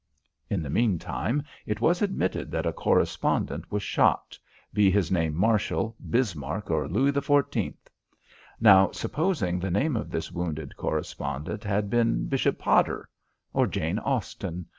[0.49, 4.39] In the meantime, it was admitted that a correspondent was shot,
[4.73, 7.75] be his name Marshall, Bismarck, or Louis XIV.
[8.59, 13.09] Now, supposing the name of this wounded correspondent had been Bishop Potter?
[13.53, 14.65] Or Jane Austen?